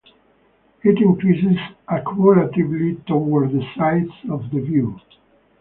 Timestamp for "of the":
4.31-4.59